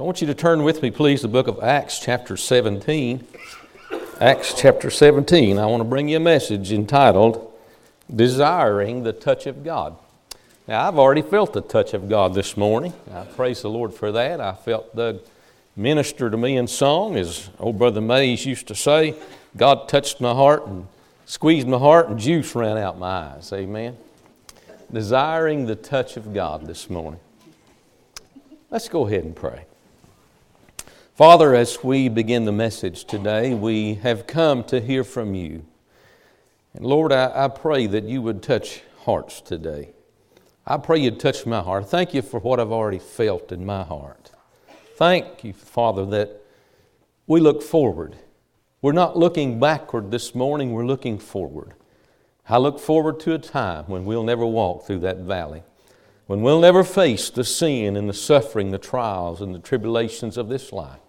[0.00, 3.26] I want you to turn with me, please, the book of Acts, chapter 17.
[4.22, 5.58] Acts, chapter 17.
[5.58, 7.52] I want to bring you a message entitled
[8.12, 9.94] Desiring the Touch of God.
[10.66, 12.94] Now, I've already felt the touch of God this morning.
[13.12, 14.40] I praise the Lord for that.
[14.40, 15.20] I felt Doug
[15.76, 19.14] minister to me in song, as old brother Mays used to say.
[19.58, 20.86] God touched my heart and
[21.26, 23.52] squeezed my heart, and juice ran out my eyes.
[23.52, 23.98] Amen.
[24.90, 27.20] Desiring the touch of God this morning.
[28.70, 29.66] Let's go ahead and pray.
[31.14, 35.66] Father, as we begin the message today, we have come to hear from you.
[36.72, 39.90] And Lord, I, I, pray that you would touch hearts today.
[40.66, 41.90] I pray you'd touch my heart.
[41.90, 44.30] Thank you for what I've already felt in my heart.
[44.96, 46.40] Thank you, Father, that
[47.26, 48.16] we look forward.
[48.80, 51.74] We're not looking backward this morning, we're looking forward.
[52.48, 55.62] I look forward to a time when we'll never walk through that valley,
[56.26, 60.48] when we'll never face the sin and the suffering, the trials and the tribulations of
[60.48, 61.00] this life.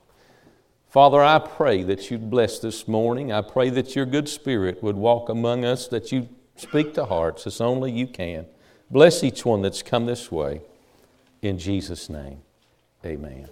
[0.93, 3.31] Father, I pray that you'd bless this morning.
[3.31, 7.47] I pray that your good spirit would walk among us, that you speak to hearts
[7.47, 8.45] as only you can.
[8.91, 10.61] Bless each one that's come this way.
[11.41, 12.43] In Jesus' name,
[13.03, 13.49] amen.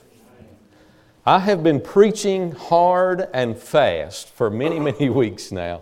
[1.25, 5.81] I have been preaching hard and fast for many, many weeks now.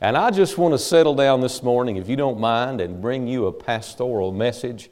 [0.00, 3.28] And I just want to settle down this morning, if you don't mind, and bring
[3.28, 4.88] you a pastoral message.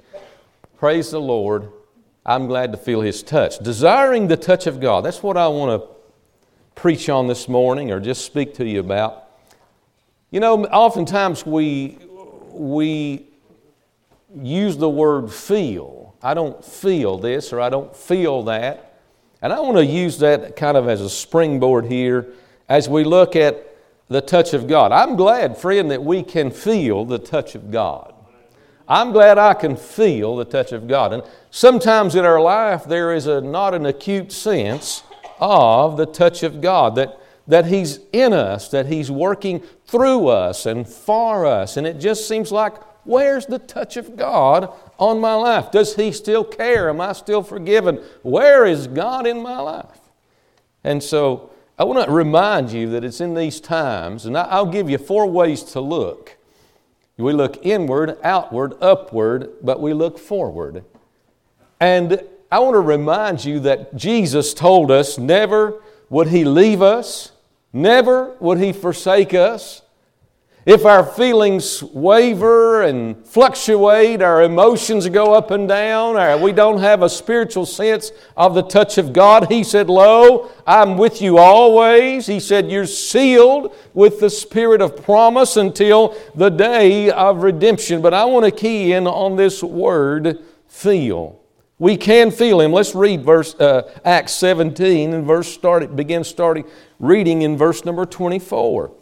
[0.76, 1.72] Praise the Lord.
[2.26, 3.58] I'm glad to feel His touch.
[3.60, 5.06] Desiring the touch of God.
[5.06, 6.01] That's what I want to
[6.74, 9.28] preach on this morning or just speak to you about.
[10.30, 11.98] You know, oftentimes we,
[12.50, 13.26] we
[14.34, 16.14] use the word feel.
[16.22, 19.00] I don't feel this or I don't feel that.
[19.42, 22.32] And I want to use that kind of as a springboard here
[22.68, 23.76] as we look at
[24.08, 24.92] the touch of God.
[24.92, 28.14] I'm glad, friend, that we can feel the touch of God.
[28.88, 31.12] I'm glad I can feel the touch of God.
[31.12, 35.02] And sometimes in our life there is a, not an acute sense
[35.42, 40.64] of the touch of God, that, that He's in us, that He's working through us
[40.64, 41.76] and for us.
[41.76, 45.72] And it just seems like, where's the touch of God on my life?
[45.72, 46.88] Does He still care?
[46.88, 48.00] Am I still forgiven?
[48.22, 49.98] Where is God in my life?
[50.84, 54.88] And so I want to remind you that it's in these times, and I'll give
[54.88, 56.36] you four ways to look.
[57.16, 60.84] We look inward, outward, upward, but we look forward.
[61.80, 65.80] And I want to remind you that Jesus told us never
[66.10, 67.32] would He leave us,
[67.72, 69.80] never would He forsake us.
[70.66, 76.80] If our feelings waver and fluctuate, our emotions go up and down, or we don't
[76.80, 81.38] have a spiritual sense of the touch of God, He said, Lo, I'm with you
[81.38, 82.26] always.
[82.26, 88.02] He said, You're sealed with the Spirit of promise until the day of redemption.
[88.02, 90.38] But I want to key in on this word,
[90.68, 91.41] feel.
[91.82, 92.72] We can feel him.
[92.72, 96.64] Let's read verse uh, Acts 17 and verse start, begin starting
[97.00, 98.92] reading in verse number 24.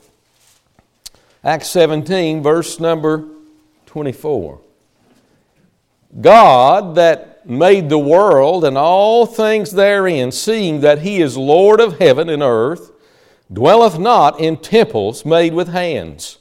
[1.44, 3.28] Acts 17, verse number
[3.84, 4.62] 24.
[6.22, 11.98] God that made the world and all things therein, seeing that he is Lord of
[11.98, 12.92] heaven and earth,
[13.52, 16.38] dwelleth not in temples made with hands,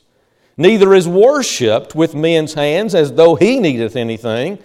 [0.55, 4.57] neither is worshipped with men's hands as though he needeth anything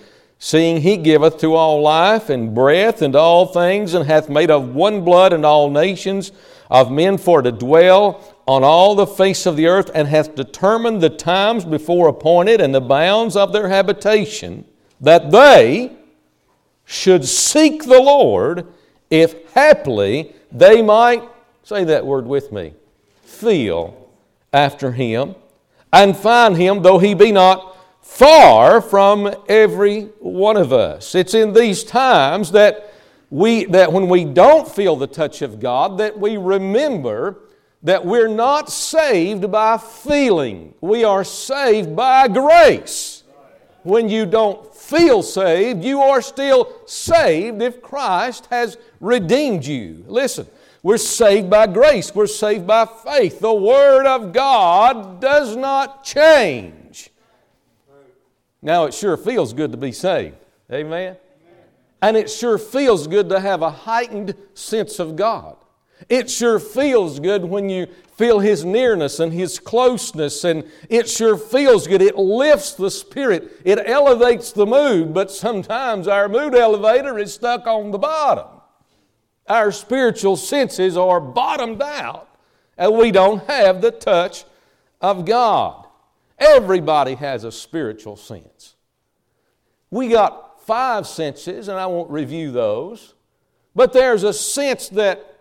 [0.45, 4.75] seeing he giveth to all life and breath and all things, and hath made of
[4.75, 6.33] one blood and all nations
[6.71, 11.01] of men for to dwell on all the face of the earth, and hath determined
[11.01, 14.67] the times before appointed and the bounds of their habitation,
[15.01, 15.91] that they
[16.85, 18.67] should seek the Lord,
[19.09, 21.27] if haply they might,
[21.63, 22.75] say that word with me,
[23.23, 24.11] feel
[24.53, 25.37] after him,
[25.91, 31.15] and find him, though he be not far from every one of us.
[31.15, 32.93] It's in these times that
[33.31, 37.41] we that when we don't feel the touch of God that we remember
[37.83, 40.75] that we're not saved by feeling.
[40.81, 43.23] We are saved by grace.
[43.83, 50.05] When you don't feel saved, you are still saved if Christ has redeemed you.
[50.07, 50.47] Listen,
[50.83, 52.15] we're saved by grace.
[52.15, 53.41] We're saved by faith.
[53.41, 57.11] The Word of God does not change.
[58.65, 60.37] Now, it sure feels good to be saved.
[60.73, 61.17] Amen?
[62.01, 65.57] And it sure feels good to have a heightened sense of God.
[66.09, 71.37] It sure feels good when you feel His nearness and His closeness, and it sure
[71.37, 72.01] feels good.
[72.01, 77.67] It lifts the spirit, it elevates the mood, but sometimes our mood elevator is stuck
[77.67, 78.47] on the bottom.
[79.47, 82.29] Our spiritual senses are bottomed out,
[82.79, 84.45] and we don't have the touch
[85.03, 85.84] of God.
[86.39, 88.75] Everybody has a spiritual sense.
[89.91, 93.15] We got five senses, and I won't review those,
[93.75, 95.41] But there's a sense that,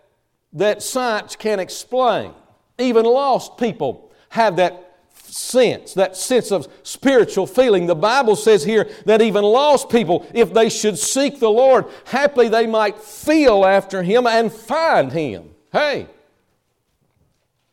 [0.52, 2.32] that science can explain.
[2.78, 7.86] Even lost people have that sense, that sense of spiritual feeling.
[7.86, 12.48] The Bible says here that even lost people, if they should seek the Lord, happily
[12.48, 15.50] they might feel after Him and find Him.
[15.72, 16.08] Hey,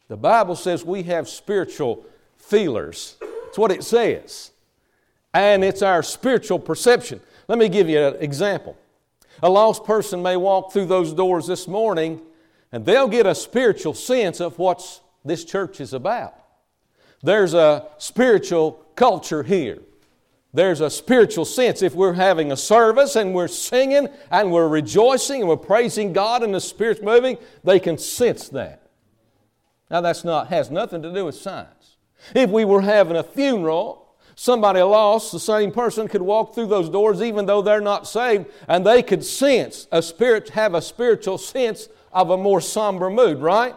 [0.08, 2.06] the Bible says we have spiritual
[2.52, 3.16] feelers.
[3.22, 4.52] That's what it says.
[5.34, 7.22] And it's our spiritual perception.
[7.48, 8.78] Let me give you an example.
[9.42, 12.22] A lost person may walk through those doors this morning
[12.72, 16.36] and they'll get a spiritual sense of what this church is about.
[17.24, 19.80] There's a spiritual culture here.
[20.54, 21.82] There's a spiritual sense.
[21.82, 26.44] If we're having a service and we're singing and we're rejoicing and we're praising God
[26.44, 28.82] and the Spirit's moving, they can sense that.
[29.90, 31.91] Now, that's not, has nothing to do with science.
[32.36, 34.02] If we were having a funeral
[34.42, 38.48] Somebody lost, the same person could walk through those doors even though they're not saved,
[38.68, 43.38] and they could sense a spirit, have a spiritual sense of a more somber mood,
[43.38, 43.76] right?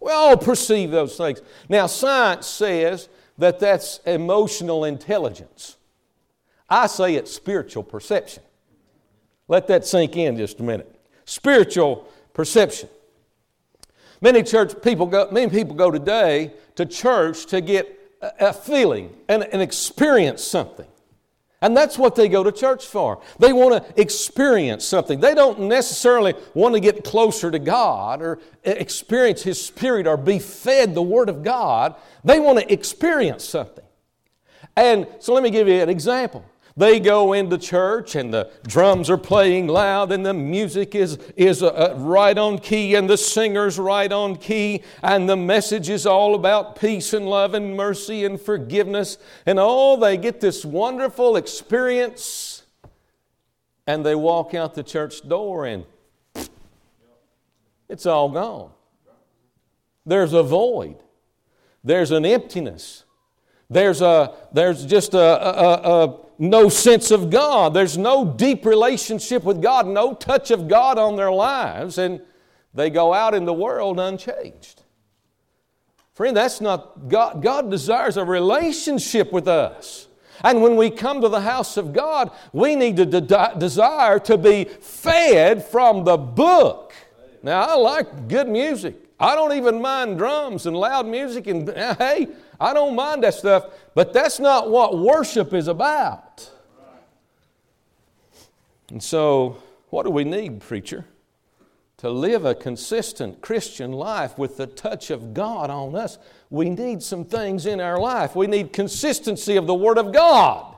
[0.00, 1.40] We all perceive those things.
[1.68, 3.08] Now, science says
[3.38, 5.78] that that's emotional intelligence.
[6.70, 8.44] I say it's spiritual perception.
[9.48, 10.94] Let that sink in just a minute.
[11.24, 12.88] Spiritual perception.
[14.20, 18.00] Many church people go, many people go today to church to get
[18.40, 20.86] a feeling and, and experience something.
[21.60, 23.22] And that's what they go to church for.
[23.38, 25.20] They want to experience something.
[25.20, 30.18] They don't necessarily want to get closer to God or eh, experience His Spirit or
[30.18, 31.94] be fed the Word of God.
[32.22, 33.84] They want to experience something.
[34.76, 36.44] And so let me give you an example.
[36.76, 41.62] They go into church and the drums are playing loud and the music is, is
[41.62, 46.04] uh, uh, right on key and the singer's right on key and the message is
[46.04, 51.36] all about peace and love and mercy and forgiveness and all they get this wonderful
[51.36, 52.64] experience
[53.86, 55.84] and they walk out the church door and
[57.88, 58.70] it's all gone.
[60.04, 60.96] There's a void.
[61.84, 63.04] There's an emptiness.
[63.70, 67.74] There's, a, there's just a, a, a no sense of God.
[67.74, 72.20] There's no deep relationship with God, no touch of God on their lives, and
[72.72, 74.82] they go out in the world unchanged.
[76.14, 77.42] Friend, that's not God.
[77.42, 80.08] God desires a relationship with us.
[80.42, 84.36] And when we come to the house of God, we need to de- desire to
[84.36, 86.92] be fed from the book.
[87.42, 89.03] Now, I like good music.
[89.18, 92.28] I don't even mind drums and loud music, and eh, hey,
[92.58, 96.50] I don't mind that stuff, but that's not what worship is about.
[98.90, 101.06] And so, what do we need, preacher?
[101.98, 106.18] To live a consistent Christian life with the touch of God on us,
[106.50, 108.36] we need some things in our life.
[108.36, 110.73] We need consistency of the Word of God.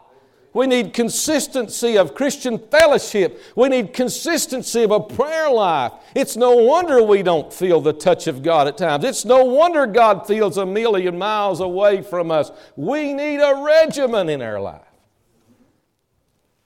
[0.57, 3.43] We need consistency of Christian fellowship.
[3.57, 5.93] We need consistency of a prayer life.
[6.15, 9.05] It's no wonder we don't feel the touch of God at times.
[9.05, 12.51] It's no wonder God feels a million miles away from us.
[12.75, 14.81] We need a regimen in our life.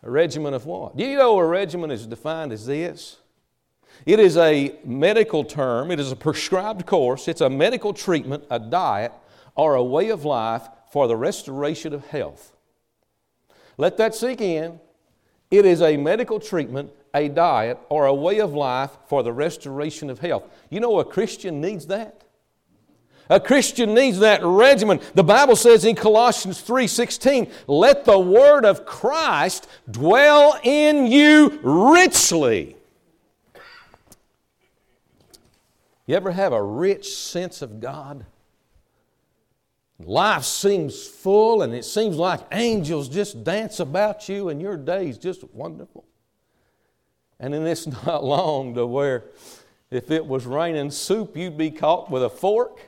[0.05, 0.97] A regimen of what?
[0.97, 3.17] Do you know a regimen is defined as this?
[4.07, 8.61] It is a medical term, it is a prescribed course, it's a medical treatment, a
[8.61, 9.13] diet,
[9.57, 12.55] or a way of life for the restoration of health.
[13.81, 14.79] Let that sink in.
[15.50, 20.11] It is a medical treatment, a diet, or a way of life for the restoration
[20.11, 20.44] of health.
[20.69, 22.25] You know, a Christian needs that.
[23.31, 25.00] A Christian needs that regimen.
[25.14, 32.76] The Bible says in Colossians 3:16, "Let the word of Christ dwell in you richly."
[36.05, 38.26] You ever have a rich sense of God?
[40.04, 45.19] Life seems full and it seems like angels just dance about you and your day's
[45.19, 46.04] just wonderful.
[47.38, 49.25] And then it's not long to where
[49.90, 52.80] if it was raining soup, you'd be caught with a fork.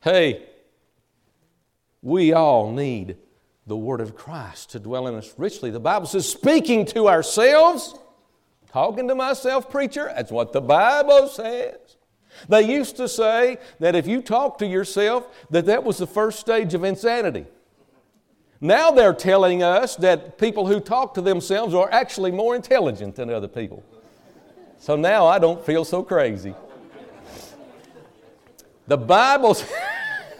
[0.00, 0.46] hey,
[2.00, 3.16] we all need
[3.66, 5.70] the Word of Christ to dwell in us richly.
[5.70, 7.94] The Bible says, speaking to ourselves
[8.74, 10.12] Talking to myself, preacher?
[10.16, 11.76] That's what the Bible says.
[12.48, 16.40] They used to say that if you talk to yourself, that that was the first
[16.40, 17.46] stage of insanity.
[18.60, 23.30] Now they're telling us that people who talk to themselves are actually more intelligent than
[23.30, 23.84] other people.
[24.80, 26.52] So now I don't feel so crazy.
[28.88, 29.56] The Bible,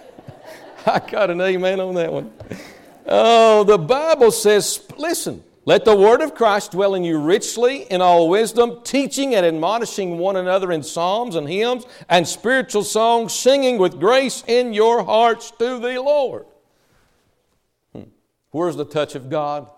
[0.87, 2.33] I got an amen on that one.
[3.07, 8.01] Oh, the Bible says, listen, let the word of Christ dwell in you richly in
[8.01, 13.79] all wisdom, teaching and admonishing one another in psalms and hymns and spiritual songs, singing
[13.79, 16.47] with grace in your hearts to the Lord.
[17.95, 18.03] Hmm.
[18.51, 19.71] Where's the touch of God?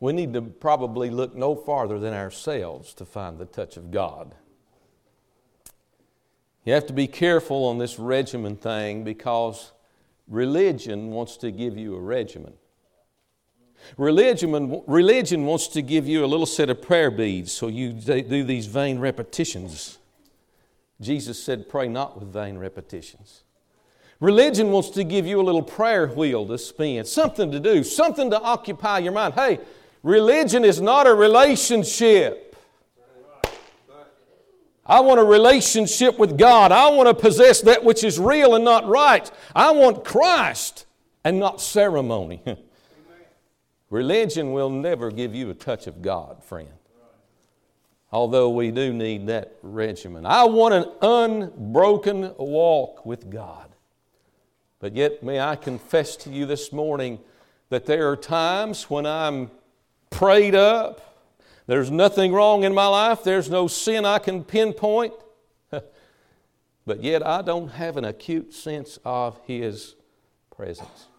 [0.00, 4.34] we need to probably look no farther than ourselves to find the touch of God.
[6.64, 9.72] You have to be careful on this regimen thing because
[10.26, 12.54] religion wants to give you a regimen.
[13.96, 18.44] Religion, religion wants to give you a little set of prayer beads so you do
[18.44, 19.98] these vain repetitions.
[21.00, 23.42] Jesus said, Pray not with vain repetitions.
[24.20, 28.30] Religion wants to give you a little prayer wheel to spin, something to do, something
[28.30, 29.32] to occupy your mind.
[29.32, 29.60] Hey,
[30.02, 32.54] religion is not a relationship.
[34.84, 36.72] I want a relationship with God.
[36.72, 39.30] I want to possess that which is real and not rite.
[39.54, 40.84] I want Christ
[41.24, 42.42] and not ceremony.
[43.90, 46.70] Religion will never give you a touch of God, friend.
[48.12, 50.24] Although we do need that regimen.
[50.26, 53.68] I want an unbroken walk with God.
[54.78, 57.18] But yet, may I confess to you this morning
[57.68, 59.50] that there are times when I'm
[60.08, 61.18] prayed up,
[61.66, 65.14] there's nothing wrong in my life, there's no sin I can pinpoint,
[65.70, 69.94] but yet I don't have an acute sense of His
[70.56, 71.09] presence.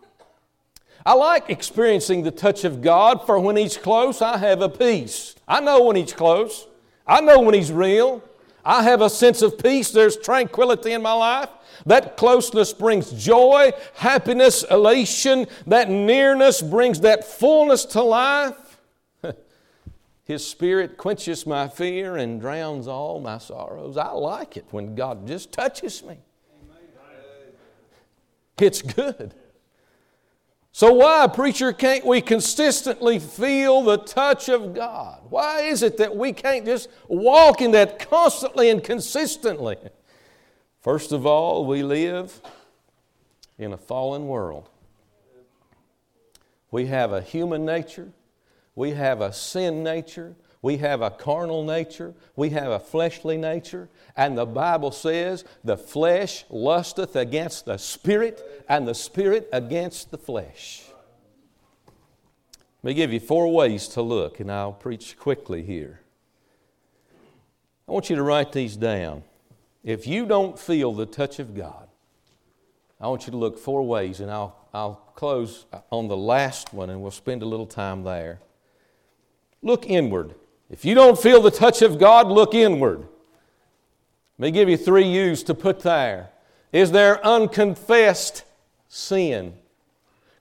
[1.05, 5.35] I like experiencing the touch of God, for when He's close, I have a peace.
[5.47, 6.67] I know when He's close,
[7.07, 8.23] I know when He's real.
[8.63, 9.91] I have a sense of peace.
[9.91, 11.49] There's tranquility in my life.
[11.87, 15.47] That closeness brings joy, happiness, elation.
[15.65, 18.79] That nearness brings that fullness to life.
[20.25, 23.97] His Spirit quenches my fear and drowns all my sorrows.
[23.97, 26.17] I like it when God just touches me.
[28.59, 29.33] It's good.
[30.73, 35.19] So, why, preacher, can't we consistently feel the touch of God?
[35.29, 39.75] Why is it that we can't just walk in that constantly and consistently?
[40.79, 42.41] First of all, we live
[43.57, 44.69] in a fallen world.
[46.71, 48.13] We have a human nature,
[48.73, 53.89] we have a sin nature, we have a carnal nature, we have a fleshly nature,
[54.15, 60.17] and the Bible says the flesh lusteth against the spirit, and the spirit against the
[60.17, 60.83] flesh.
[62.83, 66.01] Let me give you four ways to look, and I'll preach quickly here.
[67.87, 69.23] I want you to write these down.
[69.83, 71.87] If you don't feel the touch of God,
[72.99, 76.91] I want you to look four ways, and I'll, I'll close on the last one,
[76.91, 78.39] and we'll spend a little time there.
[79.63, 80.35] Look inward.
[80.71, 83.05] If you don't feel the touch of God, look inward.
[84.37, 86.29] Let me give you three U's to put there.
[86.71, 88.45] Is there unconfessed
[88.87, 89.53] sin?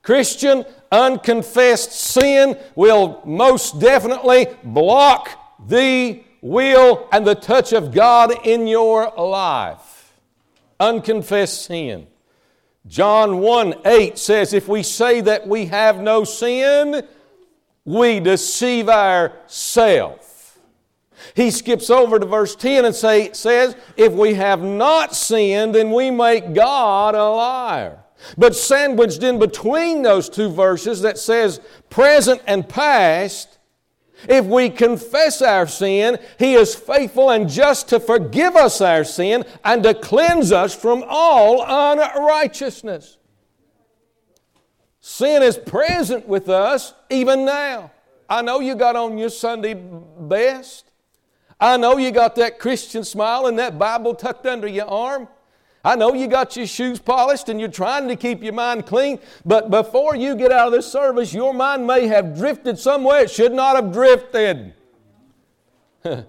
[0.03, 5.31] Christian, unconfessed sin will most definitely block
[5.67, 10.15] the will and the touch of God in your life.
[10.79, 12.07] Unconfessed sin.
[12.87, 17.07] John 1 8 says, If we say that we have no sin,
[17.90, 20.59] we deceive ourselves.
[21.35, 25.90] He skips over to verse 10 and say, says, If we have not sinned, then
[25.90, 27.99] we make God a liar.
[28.38, 33.59] But sandwiched in between those two verses that says present and past,
[34.28, 39.44] if we confess our sin, He is faithful and just to forgive us our sin
[39.64, 43.18] and to cleanse us from all unrighteousness.
[45.11, 47.90] Sin is present with us even now.
[48.29, 50.93] I know you got on your Sunday best.
[51.59, 55.26] I know you got that Christian smile and that Bible tucked under your arm.
[55.85, 59.19] I know you got your shoes polished and you're trying to keep your mind clean,
[59.45, 63.33] but before you get out of this service, your mind may have drifted somewhere it
[63.33, 64.75] should not have drifted.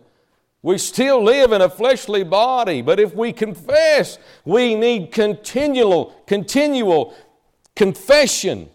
[0.63, 7.13] we still live in a fleshly body, but if we confess, we need continual, continual
[7.81, 8.69] confession.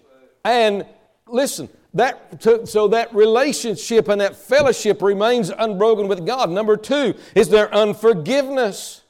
[0.45, 0.85] And
[1.29, 6.51] listen, that, to, so that relationship and that fellowship remains unbroken with God.
[6.51, 9.03] Number two, is there unforgiveness?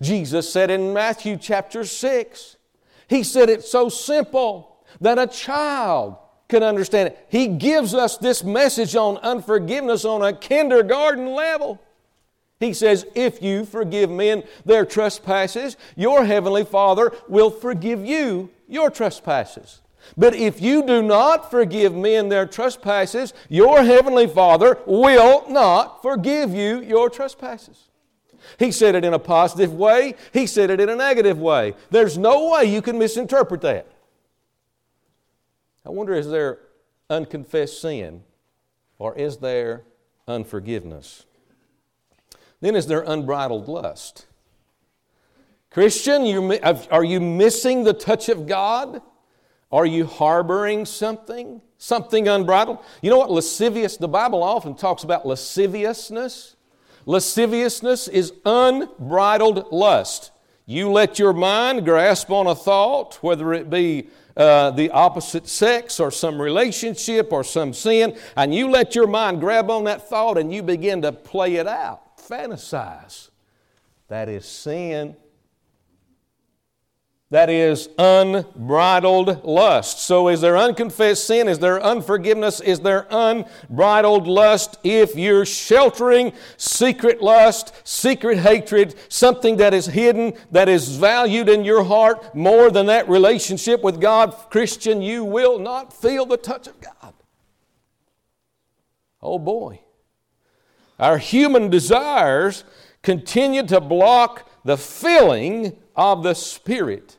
[0.00, 2.56] Jesus said in Matthew chapter 6,
[3.08, 6.18] He said it's so simple that a child
[6.48, 7.26] can understand it.
[7.28, 11.82] He gives us this message on unforgiveness on a kindergarten level.
[12.60, 18.90] He says, If you forgive men their trespasses, your heavenly Father will forgive you your
[18.90, 19.82] trespasses.
[20.16, 26.54] But if you do not forgive men their trespasses, your heavenly Father will not forgive
[26.54, 27.90] you your trespasses.
[28.58, 31.74] He said it in a positive way, he said it in a negative way.
[31.90, 33.88] There's no way you can misinterpret that.
[35.84, 36.58] I wonder is there
[37.10, 38.22] unconfessed sin
[38.98, 39.82] or is there
[40.28, 41.24] unforgiveness?
[42.60, 44.25] Then is there unbridled lust?
[45.76, 46.22] Christian,
[46.90, 49.02] are you missing the touch of God?
[49.70, 51.60] Are you harboring something?
[51.76, 52.78] something unbridled.
[53.02, 56.56] You know what lascivious, the Bible often talks about lasciviousness.
[57.04, 60.30] Lasciviousness is unbridled lust.
[60.64, 66.00] You let your mind grasp on a thought, whether it be uh, the opposite sex
[66.00, 70.38] or some relationship or some sin, and you let your mind grab on that thought
[70.38, 73.28] and you begin to play it out, fantasize.
[74.08, 75.16] That is sin
[77.30, 80.00] that is unbridled lust.
[80.00, 81.48] So, is there unconfessed sin?
[81.48, 82.60] Is there unforgiveness?
[82.60, 84.78] Is there unbridled lust?
[84.84, 91.64] If you're sheltering secret lust, secret hatred, something that is hidden, that is valued in
[91.64, 96.68] your heart more than that relationship with God, Christian, you will not feel the touch
[96.68, 97.14] of God.
[99.20, 99.80] Oh boy.
[101.00, 102.62] Our human desires
[103.02, 107.15] continue to block the filling of the Spirit.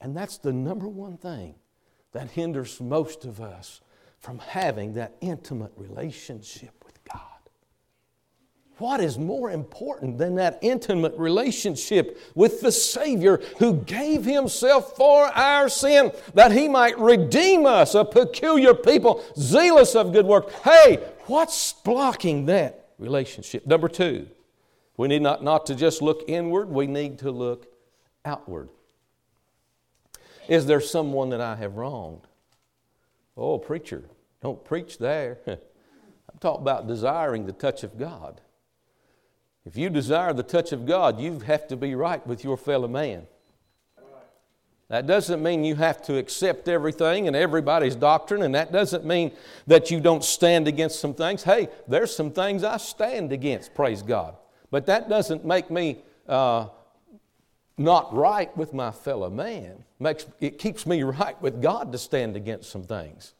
[0.00, 1.54] And that's the number one thing
[2.12, 3.80] that hinders most of us
[4.18, 7.20] from having that intimate relationship with God.
[8.78, 15.26] What is more important than that intimate relationship with the Savior who gave Himself for
[15.26, 20.52] our sin that He might redeem us, a peculiar people, zealous of good work?
[20.62, 23.66] Hey, what's blocking that relationship?
[23.66, 24.28] Number two,
[24.96, 27.66] we need not, not to just look inward, we need to look
[28.24, 28.68] outward.
[30.48, 32.26] Is there someone that I have wronged?
[33.36, 34.04] Oh, preacher,
[34.42, 35.38] don't preach there.
[35.46, 38.40] I'm talking about desiring the touch of God.
[39.64, 42.88] If you desire the touch of God, you have to be right with your fellow
[42.88, 43.26] man.
[44.88, 49.32] That doesn't mean you have to accept everything and everybody's doctrine, and that doesn't mean
[49.66, 51.42] that you don't stand against some things.
[51.42, 54.34] Hey, there's some things I stand against, praise God.
[54.70, 56.68] But that doesn't make me uh,
[57.78, 59.84] not right with my fellow man.
[59.98, 63.34] Makes, it keeps me right with God to stand against some things.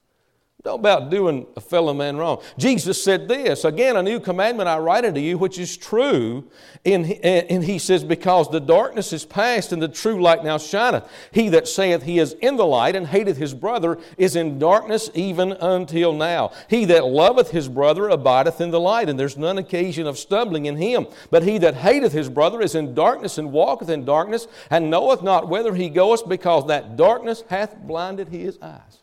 [0.65, 2.43] Don't about doing a fellow man wrong.
[2.59, 6.51] Jesus said this Again, a new commandment I write unto you, which is true.
[6.85, 11.09] And, and he says, Because the darkness is past and the true light now shineth.
[11.31, 15.11] He that saith he is in the light and hateth his brother is in darkness
[15.15, 16.51] even until now.
[16.69, 20.67] He that loveth his brother abideth in the light, and there's none occasion of stumbling
[20.67, 21.07] in him.
[21.31, 25.23] But he that hateth his brother is in darkness and walketh in darkness, and knoweth
[25.23, 28.99] not whither he goeth, because that darkness hath blinded his eyes.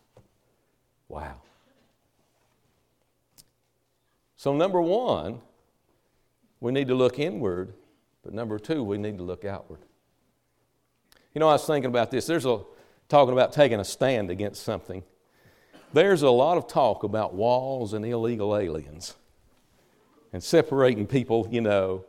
[1.07, 1.35] Wow.
[4.45, 5.41] So, number one,
[6.59, 7.73] we need to look inward,
[8.23, 9.79] but number two, we need to look outward.
[11.33, 12.27] You know, I was thinking about this.
[12.27, 12.61] There's a
[13.09, 15.01] talking about taking a stand against something.
[15.93, 19.15] There's a lot of talk about walls and illegal aliens
[20.31, 22.05] and separating people, you know.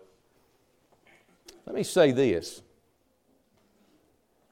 [1.65, 2.61] Let me say this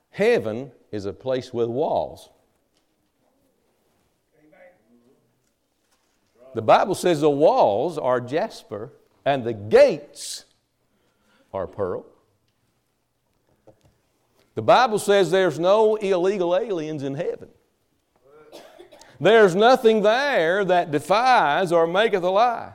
[0.08, 2.30] Heaven is a place with walls.
[6.54, 8.92] The Bible says the walls are jasper
[9.24, 10.44] and the gates
[11.52, 12.06] are pearl.
[14.54, 17.48] The Bible says there's no illegal aliens in heaven.
[19.20, 22.72] There's nothing there that defies or maketh a lie.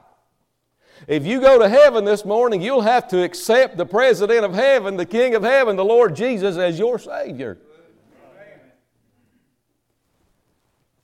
[1.07, 4.97] If you go to heaven this morning, you'll have to accept the President of heaven,
[4.97, 7.57] the King of heaven, the Lord Jesus, as your Savior.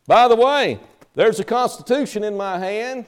[0.08, 0.80] By the way,
[1.16, 3.06] there's a constitution in my hand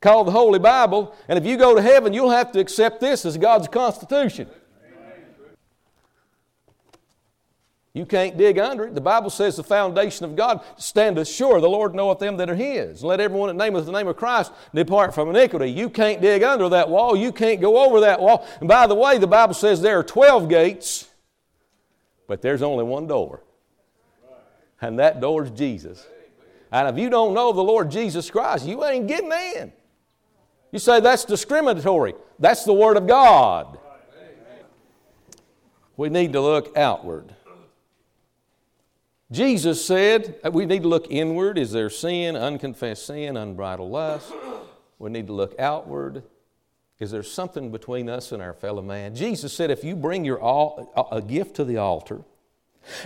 [0.00, 3.26] called the Holy Bible, and if you go to heaven, you'll have to accept this
[3.26, 4.48] as God's constitution.
[7.92, 8.94] You can't dig under it.
[8.94, 11.60] The Bible says the foundation of God standeth sure.
[11.60, 13.02] The Lord knoweth them that are His.
[13.02, 15.72] Let everyone that nameth the name of Christ depart from iniquity.
[15.72, 17.16] You can't dig under that wall.
[17.16, 18.46] You can't go over that wall.
[18.60, 21.08] And by the way, the Bible says there are 12 gates,
[22.28, 23.42] but there's only one door.
[24.80, 26.06] And that door is Jesus.
[26.72, 29.72] And if you don't know the Lord Jesus Christ, you ain't getting in.
[30.72, 32.14] You say that's discriminatory.
[32.38, 33.78] That's the Word of God.
[35.96, 37.34] We need to look outward.
[39.30, 41.58] Jesus said uh, we need to look inward.
[41.58, 44.32] Is there sin, unconfessed sin, unbridled lust?
[44.98, 46.24] We need to look outward.
[46.98, 49.14] Is there something between us and our fellow man?
[49.14, 52.22] Jesus said, if you bring your all, a gift to the altar,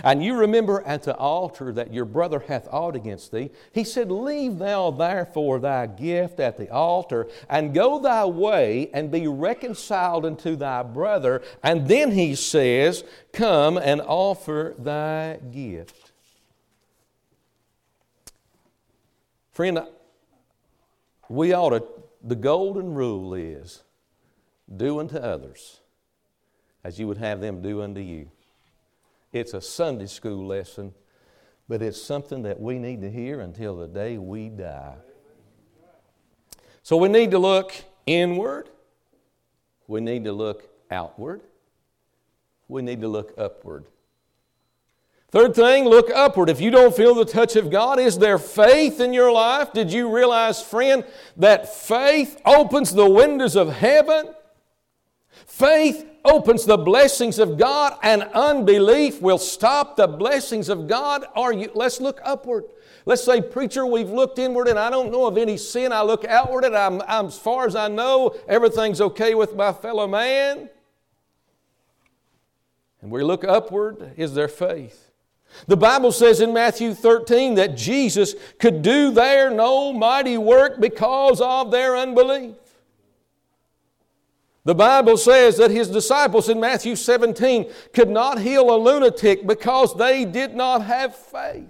[0.03, 3.51] and you remember at the altar that your brother hath aught against thee.
[3.71, 9.11] He said, Leave thou therefore thy gift at the altar, and go thy way, and
[9.11, 11.41] be reconciled unto thy brother.
[11.63, 16.11] And then he says, Come and offer thy gift.
[19.51, 19.79] Friend,
[21.29, 21.83] we ought to,
[22.23, 23.83] the golden rule is
[24.75, 25.79] do unto others
[26.85, 28.29] as you would have them do unto you.
[29.35, 30.93] It's a Sunday school lesson,
[31.67, 34.95] but it's something that we need to hear until the day we die.
[36.83, 37.73] So we need to look
[38.05, 38.69] inward,
[39.87, 41.41] we need to look outward,
[42.69, 43.87] we need to look upward.
[45.31, 46.49] Third thing, look upward.
[46.49, 49.73] If you don't feel the touch of God, is there faith in your life?
[49.73, 51.03] Did you realize, friend,
[51.35, 54.29] that faith opens the windows of heaven?
[55.45, 61.25] Faith opens the blessings of God, and unbelief will stop the blessings of God.
[61.35, 62.65] Are you, let's look upward.
[63.05, 65.91] Let's say, preacher, we've looked inward and I don't know of any sin.
[65.91, 69.71] I look outward and I'm, I'm, as far as I know, everything's okay with my
[69.71, 70.69] fellow man.
[73.01, 75.11] And we look upward, is there faith?
[75.67, 81.39] The Bible says in Matthew 13 that Jesus could do there no mighty work because
[81.39, 82.55] of their unbelief.
[84.65, 89.95] The Bible says that his disciples in Matthew 17 could not heal a lunatic because
[89.95, 91.69] they did not have faith.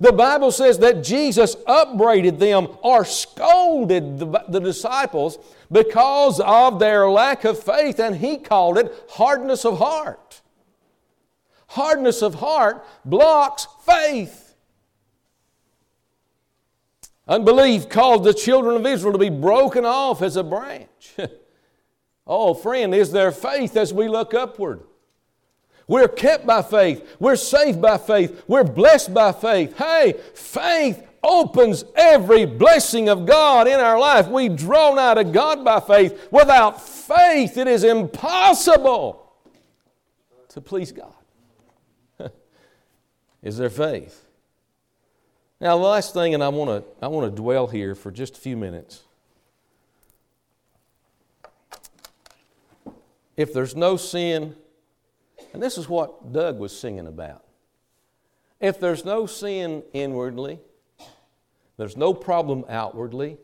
[0.00, 5.38] The Bible says that Jesus upbraided them or scolded the, the, disciples
[5.70, 10.40] because of their lack of faith, and he called it hardness of heart.
[11.66, 14.54] Hardness of heart blocks faith.
[17.28, 21.16] Unbelief caused the children of Israel to be broken off as a branch.
[22.32, 24.82] oh, friend, is there faith as we look upward?
[25.86, 27.16] We're kept by faith.
[27.20, 28.44] We're saved by faith.
[28.48, 29.76] We're blessed by faith.
[29.76, 34.28] Hey, faith opens every blessing of God in our life.
[34.28, 36.28] We draw nigh to God by faith.
[36.30, 39.32] Without faith, it is impossible
[40.48, 41.14] to please God
[43.42, 44.24] is there faith.
[45.60, 48.36] Now, the last thing, and I want to I want to dwell here for just
[48.36, 49.02] a few minutes.
[53.42, 54.54] If there's no sin,
[55.52, 57.42] and this is what Doug was singing about.
[58.60, 60.60] If there's no sin inwardly,
[61.76, 63.38] there's no problem outwardly,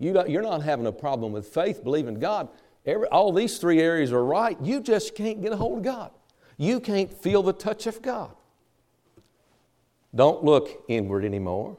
[0.00, 2.48] you are not having a problem with faith, believing God.
[2.84, 4.60] Every, all these three areas are right.
[4.60, 6.10] You just can't get a hold of God.
[6.56, 8.32] You can't feel the touch of God.
[10.12, 11.76] Don't look inward anymore.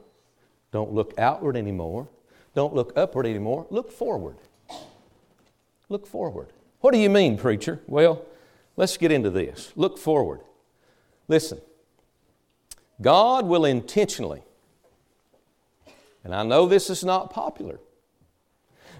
[0.72, 2.08] Don't look outward anymore.
[2.54, 3.66] Don't look upward anymore.
[3.68, 4.36] Look forward.
[5.90, 6.54] Look forward.
[6.80, 7.80] What do you mean, preacher?
[7.86, 8.24] Well,
[8.76, 9.72] let's get into this.
[9.76, 10.40] Look forward.
[11.28, 11.60] Listen,
[13.00, 14.42] God will intentionally,
[16.24, 17.78] and I know this is not popular,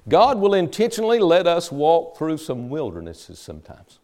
[0.09, 3.99] God will intentionally let us walk through some wildernesses sometimes.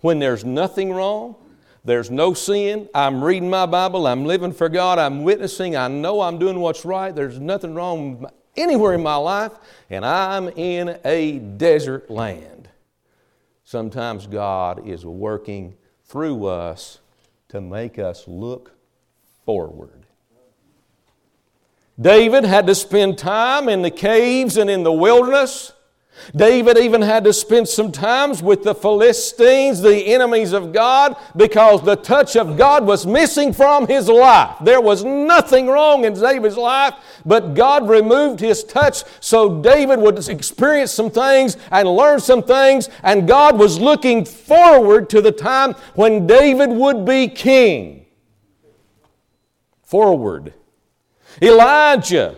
[0.00, 1.36] When there's nothing wrong,
[1.84, 2.88] there's no sin.
[2.94, 4.06] I'm reading my Bible.
[4.06, 4.98] I'm living for God.
[4.98, 5.74] I'm witnessing.
[5.74, 7.14] I know I'm doing what's right.
[7.14, 9.52] There's nothing wrong anywhere in my life.
[9.90, 12.68] And I'm in a desert land.
[13.64, 17.00] Sometimes God is working through us
[17.48, 18.72] to make us look
[19.44, 20.06] forward.
[22.00, 25.72] David had to spend time in the caves and in the wilderness.
[26.34, 31.82] David even had to spend some times with the Philistines, the enemies of God, because
[31.82, 34.56] the touch of God was missing from his life.
[34.62, 40.28] There was nothing wrong in David's life, but God removed his touch so David would
[40.28, 45.74] experience some things and learn some things, and God was looking forward to the time
[45.94, 48.06] when David would be king.
[49.82, 50.52] Forward.
[51.40, 52.36] Elijah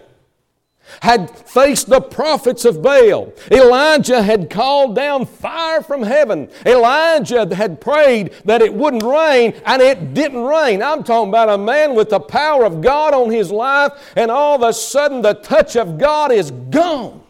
[1.01, 3.33] had faced the prophets of Baal.
[3.51, 6.51] Elijah had called down fire from heaven.
[6.67, 10.83] Elijah had prayed that it wouldn't rain, and it didn't rain.
[10.83, 14.57] I'm talking about a man with the power of God on his life, and all
[14.57, 17.23] of a sudden the touch of God is gone.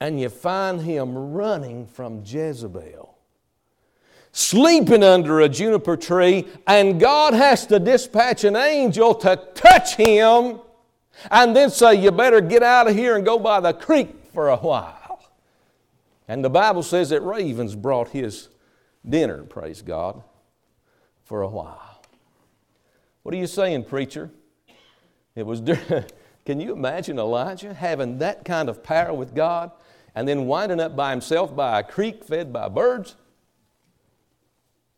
[0.00, 3.10] And you find him running from Jezebel
[4.32, 10.60] sleeping under a juniper tree, and God has to dispatch an angel to touch him
[11.30, 14.48] and then say, You better get out of here and go by the creek for
[14.48, 15.22] a while.
[16.28, 18.48] And the Bible says that ravens brought his
[19.08, 20.22] dinner, praise God,
[21.24, 22.02] for a while.
[23.22, 24.30] What are you saying, preacher?
[25.34, 25.62] It was.
[26.46, 29.70] Can you imagine Elijah having that kind of power with God
[30.14, 33.16] and then winding up by himself by a creek fed by birds?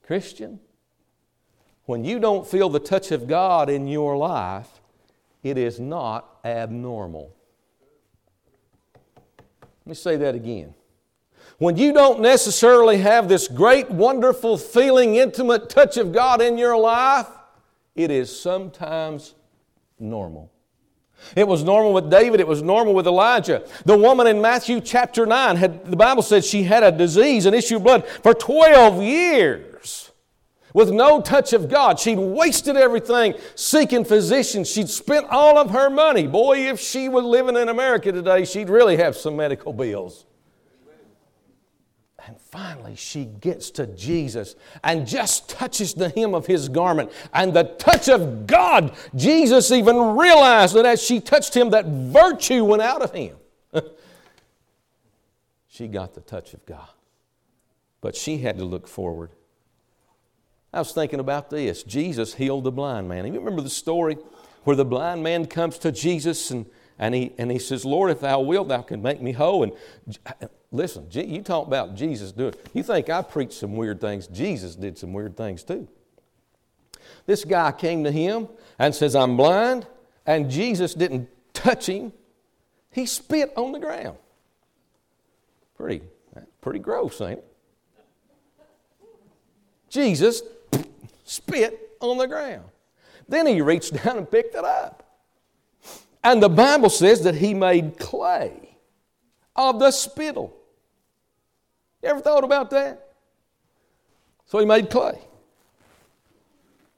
[0.07, 0.61] Christian,
[1.85, 4.81] when you don't feel the touch of God in your life,
[5.43, 7.35] it is not abnormal.
[9.61, 10.75] Let me say that again.
[11.59, 16.77] When you don't necessarily have this great, wonderful feeling, intimate touch of God in your
[16.77, 17.27] life,
[17.95, 19.35] it is sometimes
[19.99, 20.51] normal.
[21.37, 23.67] It was normal with David, it was normal with Elijah.
[23.85, 27.55] The woman in Matthew chapter 9 had the Bible says she had a disease, an
[27.55, 30.12] issue of blood, for 12 years.
[30.75, 31.99] With no touch of God.
[31.99, 34.71] She'd wasted everything seeking physicians.
[34.71, 36.27] She'd spent all of her money.
[36.27, 40.27] Boy, if she was living in America today, she'd really have some medical bills.
[42.25, 44.55] And finally, she gets to Jesus
[44.85, 47.11] and just touches the hem of his garment.
[47.35, 52.65] And the touch of God, Jesus even realized that as she touched him, that virtue
[52.65, 53.37] went out of him.
[55.69, 56.89] she got the touch of God.
[58.01, 59.31] But she had to look forward.
[60.73, 61.83] I was thinking about this.
[61.83, 63.27] Jesus healed the blind man.
[63.27, 64.17] You remember the story
[64.65, 66.67] where the blind man comes to Jesus and,
[66.99, 69.65] and, he, and he says, Lord, if thou wilt, thou can make me whole.
[69.65, 69.73] And
[70.71, 74.27] listen, you talk about Jesus doing You think I preached some weird things.
[74.29, 75.89] Jesus did some weird things too.
[77.27, 79.87] This guy came to him and says, I'm blind.
[80.27, 82.13] And Jesus didn't touch him,
[82.91, 84.17] he spit on the ground.
[85.77, 86.03] Pretty,
[86.61, 87.47] pretty gross, ain't it?
[89.89, 90.43] Jesus
[91.33, 92.65] spit on the ground.
[93.29, 94.99] Then he reached down and picked it up.
[96.23, 98.77] And the Bible says that he made clay
[99.57, 100.55] of the spittle.
[102.03, 103.09] You ever thought about that?
[104.47, 105.19] So he made clay.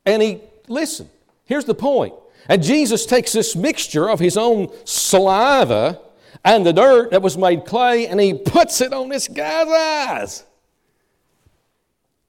[0.04, 1.08] And he, listen,
[1.44, 2.14] here's the point.
[2.48, 6.00] And Jesus takes this mixture of his own saliva
[6.44, 10.44] and the dirt that was made clay and he puts it on this guy's eyes.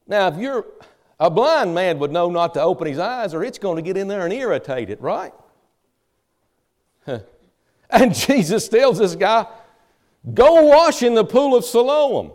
[0.07, 0.65] Now, if you're
[1.19, 3.97] a blind man would know not to open his eyes or it's going to get
[3.97, 5.33] in there and irritate it, right?
[7.89, 9.45] And Jesus tells this guy,
[10.33, 12.31] go wash in the pool of Siloam.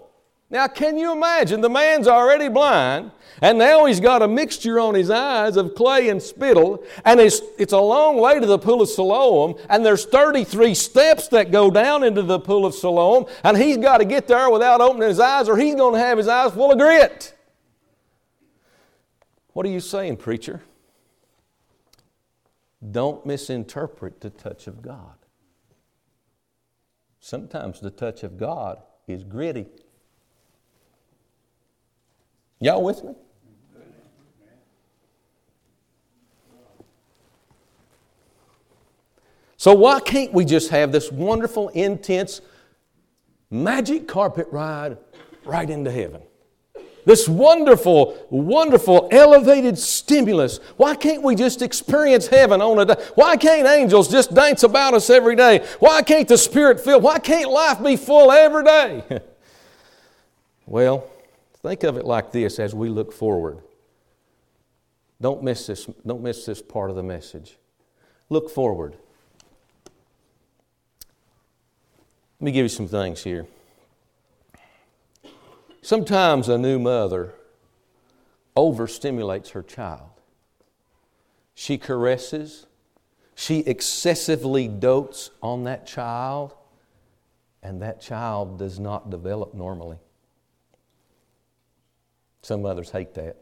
[0.48, 1.60] Now, can you imagine?
[1.60, 6.08] The man's already blind, and now he's got a mixture on his eyes of clay
[6.08, 10.06] and spittle, and it's, it's a long way to the pool of Siloam, and there's
[10.06, 14.26] 33 steps that go down into the pool of Siloam, and he's got to get
[14.26, 17.32] there without opening his eyes, or he's going to have his eyes full of grit.
[19.60, 20.62] What are you saying, preacher?
[22.90, 25.18] Don't misinterpret the touch of God.
[27.20, 29.66] Sometimes the touch of God is gritty.
[32.58, 33.12] Y'all with me?
[39.58, 42.40] So, why can't we just have this wonderful, intense,
[43.50, 44.96] magic carpet ride
[45.44, 46.22] right into heaven?
[47.04, 50.58] This wonderful, wonderful, elevated stimulus.
[50.76, 53.02] Why can't we just experience heaven on a day?
[53.14, 55.66] Why can't angels just dance about us every day?
[55.78, 57.00] Why can't the Spirit fill?
[57.00, 59.20] Why can't life be full every day?
[60.66, 61.06] well,
[61.62, 63.60] think of it like this as we look forward.
[65.20, 67.56] Don't miss this, don't miss this part of the message.
[68.28, 68.96] Look forward.
[72.40, 73.46] Let me give you some things here.
[75.82, 77.34] Sometimes a new mother
[78.56, 80.10] overstimulates her child.
[81.54, 82.66] She caresses,
[83.34, 86.54] she excessively dotes on that child,
[87.62, 89.98] and that child does not develop normally.
[92.42, 93.36] Some mothers hate that.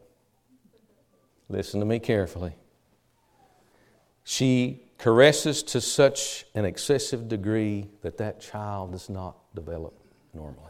[1.47, 2.55] Listen to me carefully.
[4.23, 9.93] She caresses to such an excessive degree that that child does not develop
[10.33, 10.68] normally.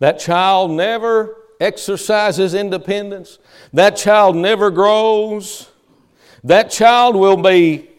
[0.00, 3.38] That child never exercises independence.
[3.72, 5.68] That child never grows.
[6.44, 7.90] That child will be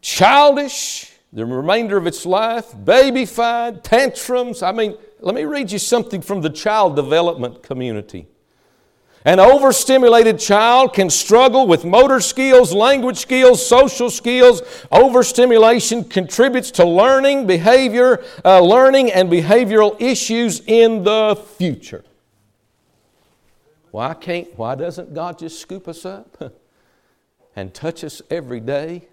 [0.00, 4.62] childish the remainder of its life, babyfied, tantrums.
[4.62, 8.28] I mean, let me read you something from the child development community.
[9.26, 14.60] An overstimulated child can struggle with motor skills, language skills, social skills.
[14.92, 22.04] Overstimulation contributes to learning, behavior, uh, learning and behavioral issues in the future.
[23.92, 26.52] Why can't, why doesn't God just scoop us up
[27.56, 29.08] and touch us every day?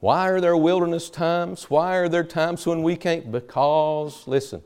[0.00, 1.70] Why are there wilderness times?
[1.70, 3.32] Why are there times when we can't?
[3.32, 4.62] Because, listen,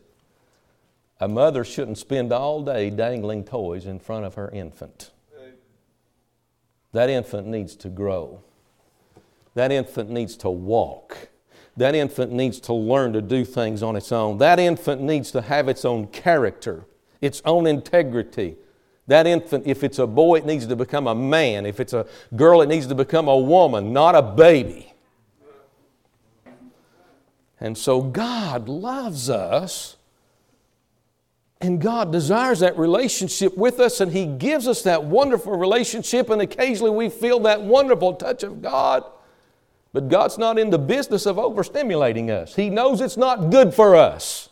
[1.20, 5.10] a mother shouldn't spend all day dangling toys in front of her infant.
[6.92, 8.40] That infant needs to grow.
[9.54, 11.28] That infant needs to walk.
[11.76, 14.38] That infant needs to learn to do things on its own.
[14.38, 16.86] That infant needs to have its own character,
[17.20, 18.56] its own integrity.
[19.06, 21.66] That infant, if it's a boy, it needs to become a man.
[21.66, 24.94] If it's a girl, it needs to become a woman, not a baby.
[27.60, 29.96] And so God loves us
[31.60, 36.42] and God desires that relationship with us, and He gives us that wonderful relationship, and
[36.42, 39.04] occasionally we feel that wonderful touch of God.
[39.92, 42.54] But God's not in the business of overstimulating us.
[42.54, 44.50] He knows it's not good for us.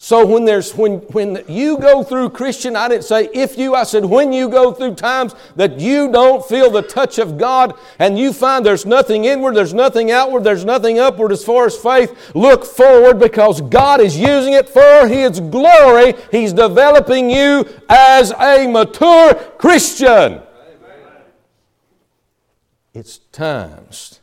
[0.00, 3.82] So when there's when when you go through Christian, I didn't say if you, I
[3.82, 8.16] said when you go through times that you don't feel the touch of God and
[8.16, 12.32] you find there's nothing inward, there's nothing outward, there's nothing upward as far as faith,
[12.36, 16.14] look forward because God is using it for His glory.
[16.30, 20.42] He's developing you as a mature Christian.
[22.94, 24.20] It's times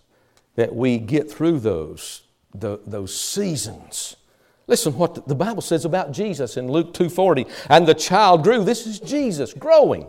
[0.55, 2.21] that we get through those,
[2.53, 4.15] the, those seasons
[4.67, 7.45] Listen what the Bible says about Jesus in Luke 2:40.
[7.69, 8.63] And the child grew.
[8.63, 10.07] This is Jesus growing.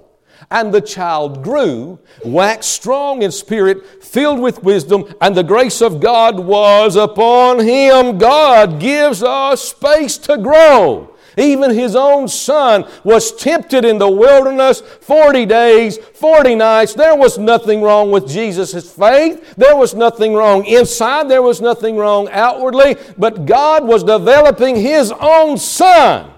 [0.51, 5.99] And the child grew, waxed strong in spirit, filled with wisdom, and the grace of
[6.01, 8.19] God was upon him.
[8.19, 11.16] God gives us space to grow.
[11.37, 16.95] Even his own son was tempted in the wilderness 40 days, 40 nights.
[16.95, 19.55] There was nothing wrong with Jesus' faith.
[19.57, 21.29] There was nothing wrong inside.
[21.29, 22.97] There was nothing wrong outwardly.
[23.19, 26.33] But God was developing his own son.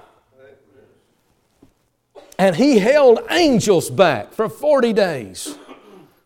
[2.40, 5.56] And he held angels back for 40 days.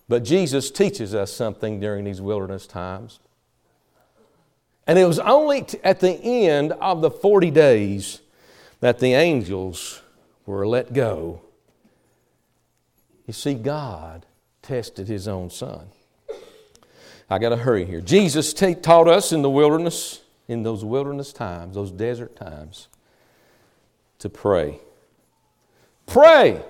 [0.09, 3.19] But Jesus teaches us something during these wilderness times.
[4.87, 8.21] And it was only at the end of the 40 days
[8.83, 10.03] that the angels
[10.45, 11.41] were let go.
[13.29, 14.27] You see, God
[14.61, 15.87] tested his own son.
[17.31, 18.01] I got to hurry here.
[18.01, 22.89] Jesus t- taught us in the wilderness, in those wilderness times, those desert times,
[24.19, 24.81] to pray.
[26.07, 26.61] Pray.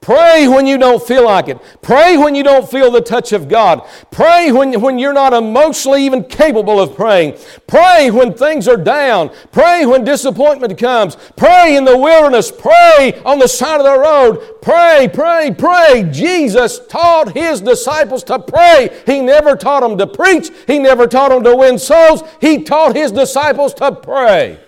[0.00, 1.58] Pray when you don't feel like it.
[1.82, 3.82] Pray when you don't feel the touch of God.
[4.12, 7.36] Pray when, when you're not emotionally even capable of praying.
[7.66, 9.30] Pray when things are down.
[9.50, 11.16] Pray when disappointment comes.
[11.36, 12.52] Pray in the wilderness.
[12.52, 14.62] Pray on the side of the road.
[14.62, 16.08] Pray, pray, pray.
[16.12, 19.02] Jesus taught his disciples to pray.
[19.04, 20.50] He never taught them to preach.
[20.68, 22.22] He never taught them to win souls.
[22.40, 24.60] He taught his disciples to pray.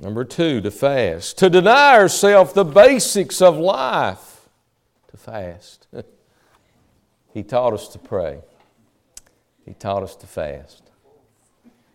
[0.00, 1.36] Number two, to fast.
[1.38, 4.48] To deny ourselves the basics of life.
[5.08, 5.86] To fast.
[7.34, 8.40] he taught us to pray.
[9.64, 10.82] He taught us to fast.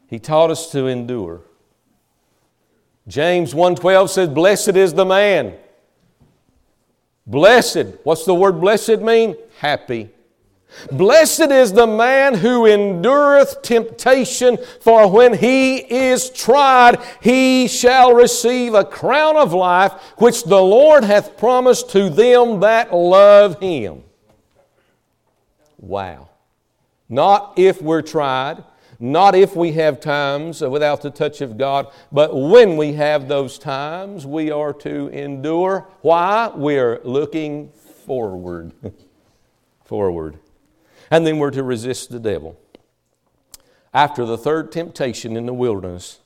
[0.08, 1.42] He taught us to endure.
[3.08, 5.58] James 1:12 says, "Blessed is the man."
[7.28, 7.88] Blessed.
[8.04, 9.36] What's the word blessed mean?
[9.58, 10.12] Happy.
[10.92, 18.74] Blessed is the man who endureth temptation, for when he is tried, he shall receive
[18.74, 24.04] a crown of life, which the Lord hath promised to them that love him.
[25.78, 26.30] Wow.
[27.10, 28.64] Not if we're tried,
[29.00, 33.60] not if we have times without the touch of God, but when we have those
[33.60, 35.88] times, we are to endure.
[36.02, 36.52] Why?
[36.54, 37.70] We're looking
[38.06, 38.72] forward.
[39.86, 40.40] forward
[41.16, 42.60] and then we're to resist the devil.
[43.94, 46.20] After the third temptation in the wilderness,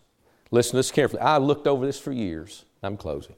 [0.50, 1.22] listen to this carefully.
[1.22, 2.66] I looked over this for years.
[2.82, 3.36] I'm closing.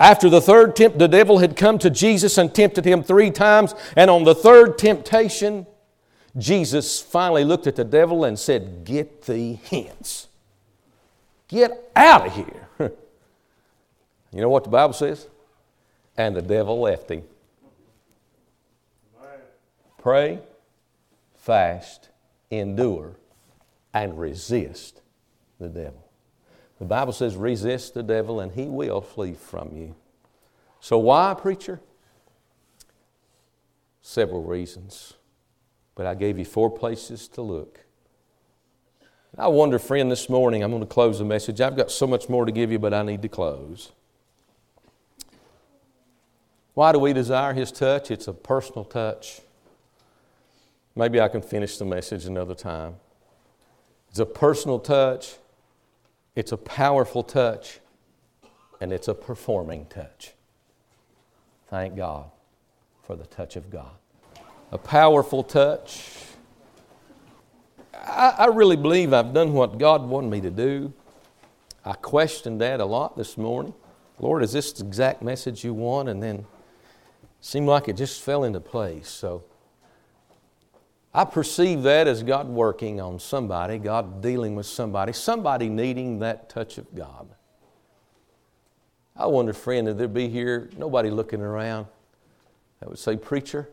[0.00, 3.72] After the third tempt, the devil had come to Jesus and tempted him three times,
[3.96, 5.64] and on the third temptation,
[6.36, 10.26] Jesus finally looked at the devil and said, Get thee hence.
[11.46, 12.68] Get out of here.
[14.32, 15.28] you know what the Bible says?
[16.16, 17.22] And the devil left him.
[20.06, 20.38] Pray,
[21.34, 22.10] fast,
[22.48, 23.16] endure,
[23.92, 25.02] and resist
[25.58, 26.08] the devil.
[26.78, 29.96] The Bible says, resist the devil and he will flee from you.
[30.78, 31.80] So, why, preacher?
[34.00, 35.14] Several reasons.
[35.96, 37.80] But I gave you four places to look.
[39.36, 41.60] I wonder, friend, this morning, I'm going to close the message.
[41.60, 43.90] I've got so much more to give you, but I need to close.
[46.74, 48.12] Why do we desire His touch?
[48.12, 49.40] It's a personal touch.
[50.98, 52.96] Maybe I can finish the message another time.
[54.08, 55.36] It's a personal touch,
[56.34, 57.80] it's a powerful touch,
[58.80, 60.32] and it's a performing touch.
[61.68, 62.30] Thank God
[63.06, 63.90] for the touch of God.
[64.72, 66.12] A powerful touch.
[67.92, 70.94] I, I really believe I've done what God wanted me to do.
[71.84, 73.74] I questioned that a lot this morning.
[74.18, 76.08] Lord, is this the exact message you want?
[76.08, 76.46] And then
[77.40, 79.08] seemed like it just fell into place.
[79.08, 79.44] So
[81.16, 86.50] I perceive that as God working on somebody, God dealing with somebody, somebody needing that
[86.50, 87.26] touch of God.
[89.16, 91.86] I wonder, friend, if there'd be here nobody looking around
[92.80, 93.70] that would say, Preacher,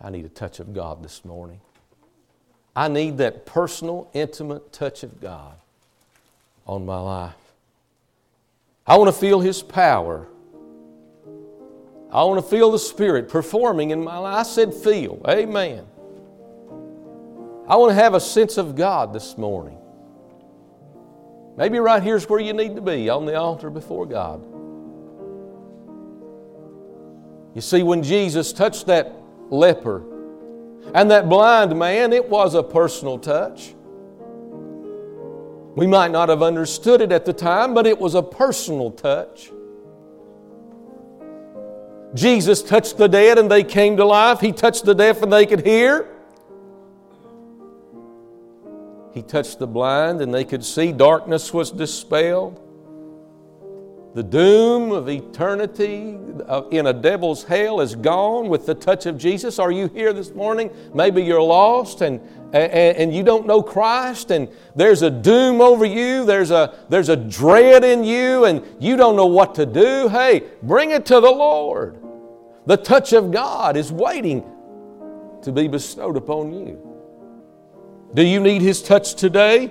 [0.00, 1.60] I need a touch of God this morning.
[2.74, 5.56] I need that personal, intimate touch of God
[6.66, 7.34] on my life.
[8.86, 10.28] I want to feel His power.
[12.10, 14.38] I want to feel the Spirit performing in my life.
[14.38, 15.20] I said, feel.
[15.28, 15.84] Amen.
[17.68, 19.78] I want to have a sense of God this morning.
[21.56, 24.42] Maybe right here's where you need to be on the altar before God.
[27.54, 29.12] You see, when Jesus touched that
[29.50, 30.02] leper
[30.94, 33.74] and that blind man, it was a personal touch.
[35.76, 39.50] We might not have understood it at the time, but it was a personal touch.
[42.14, 44.40] Jesus touched the dead and they came to life.
[44.40, 46.11] He touched the deaf and they could hear.
[49.12, 50.92] He touched the blind and they could see.
[50.92, 52.60] Darkness was dispelled.
[54.14, 56.18] The doom of eternity
[56.70, 59.58] in a devil's hell is gone with the touch of Jesus.
[59.58, 60.70] Are you here this morning?
[60.92, 62.20] Maybe you're lost and,
[62.52, 67.08] and, and, you don't know Christ, and there's a doom over you, there's a, there's
[67.08, 70.08] a dread in you, and you don't know what to do.
[70.08, 71.98] Hey, bring it to the Lord.
[72.66, 74.44] The touch of God is waiting
[75.40, 76.91] to be bestowed upon you.
[78.14, 79.70] Do you need His touch today?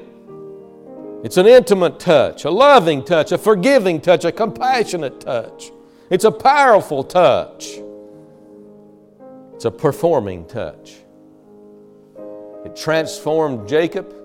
[1.23, 5.71] It's an intimate touch, a loving touch, a forgiving touch, a compassionate touch.
[6.09, 7.77] It's a powerful touch.
[9.53, 10.95] It's a performing touch.
[12.65, 14.15] It transformed Jacob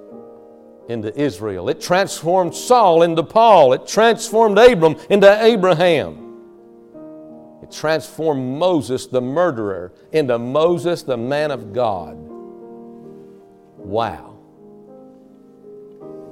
[0.89, 1.69] into Israel.
[1.69, 3.75] It transformed Saul into Paul.
[3.75, 6.23] It transformed Abram into Abraham.
[7.63, 12.17] It transformed Moses, the murderer, into Moses, the man of God.
[13.87, 14.37] Wow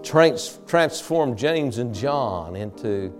[0.05, 3.13] trans- transformed James and John into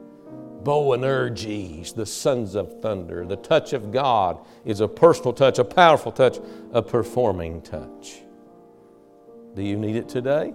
[0.63, 3.27] Boanerges, the sons of thunder.
[3.27, 6.39] The touch of God is a personal touch, a powerful touch,
[6.73, 8.23] a performing touch.
[9.55, 10.55] Do you need it today?